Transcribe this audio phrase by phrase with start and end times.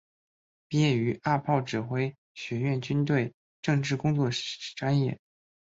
[0.67, 4.31] 毕业于二炮指挥学院军队政治工作
[4.75, 5.19] 专业。